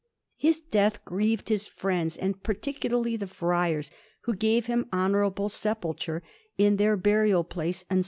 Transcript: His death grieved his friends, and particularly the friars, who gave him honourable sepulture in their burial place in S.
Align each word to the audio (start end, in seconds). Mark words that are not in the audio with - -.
His 0.37 0.59
death 0.59 1.05
grieved 1.05 1.49
his 1.49 1.67
friends, 1.67 2.17
and 2.17 2.41
particularly 2.41 3.17
the 3.17 3.27
friars, 3.27 3.91
who 4.21 4.33
gave 4.35 4.65
him 4.65 4.87
honourable 4.91 5.47
sepulture 5.47 6.23
in 6.57 6.77
their 6.77 6.97
burial 6.97 7.43
place 7.43 7.85
in 7.91 7.99
S. 7.99 7.99